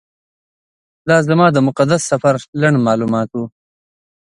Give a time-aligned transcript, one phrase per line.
[1.09, 3.39] دا زما د مقدس سفر لنډ معلومات و.